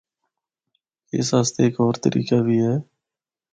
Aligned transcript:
اس 1.15 1.27
اسطے 1.39 1.63
ہک 1.67 1.75
ہور 1.79 1.95
طریقہ 2.05 2.37
بھی 2.45 2.57
ہے۔ 2.65 2.75